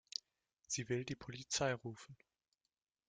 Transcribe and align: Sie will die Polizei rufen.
Sie 0.65 0.89
will 0.89 1.05
die 1.05 1.13
Polizei 1.15 1.75
rufen. 1.75 2.17